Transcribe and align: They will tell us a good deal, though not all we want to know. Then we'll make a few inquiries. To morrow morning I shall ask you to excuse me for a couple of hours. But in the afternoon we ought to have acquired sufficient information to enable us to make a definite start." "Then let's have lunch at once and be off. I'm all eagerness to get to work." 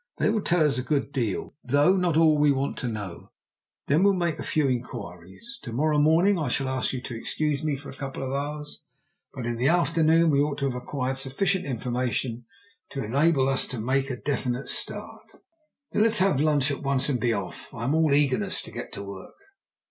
They 0.17 0.31
will 0.31 0.41
tell 0.41 0.65
us 0.65 0.79
a 0.79 0.81
good 0.81 1.11
deal, 1.11 1.53
though 1.63 1.95
not 1.95 2.17
all 2.17 2.35
we 2.39 2.51
want 2.51 2.75
to 2.79 2.87
know. 2.87 3.29
Then 3.85 4.01
we'll 4.01 4.13
make 4.15 4.39
a 4.39 4.43
few 4.43 4.67
inquiries. 4.67 5.59
To 5.61 5.71
morrow 5.71 5.99
morning 5.99 6.39
I 6.39 6.47
shall 6.47 6.69
ask 6.69 6.91
you 6.91 7.03
to 7.03 7.15
excuse 7.15 7.63
me 7.63 7.75
for 7.75 7.91
a 7.91 7.95
couple 7.95 8.23
of 8.23 8.31
hours. 8.33 8.83
But 9.31 9.45
in 9.45 9.57
the 9.57 9.67
afternoon 9.67 10.31
we 10.31 10.39
ought 10.39 10.57
to 10.57 10.65
have 10.65 10.73
acquired 10.73 11.17
sufficient 11.17 11.65
information 11.67 12.45
to 12.89 13.03
enable 13.05 13.47
us 13.47 13.67
to 13.67 13.79
make 13.79 14.09
a 14.09 14.15
definite 14.19 14.69
start." 14.69 15.33
"Then 15.91 16.01
let's 16.01 16.17
have 16.17 16.41
lunch 16.41 16.71
at 16.71 16.81
once 16.81 17.07
and 17.07 17.19
be 17.19 17.31
off. 17.31 17.71
I'm 17.71 17.93
all 17.93 18.11
eagerness 18.11 18.63
to 18.63 18.71
get 18.71 18.91
to 18.93 19.03
work." 19.03 19.35